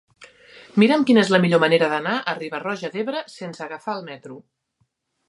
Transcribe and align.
Mira'm 0.83 1.03
quina 1.09 1.19
és 1.25 1.29
la 1.35 1.39
millor 1.43 1.61
manera 1.63 1.89
d'anar 1.91 2.15
a 2.31 2.35
Riba-roja 2.39 2.91
d'Ebre 2.97 3.21
sense 3.35 3.65
agafar 3.67 3.95
el 3.99 4.03
metro. 4.13 4.39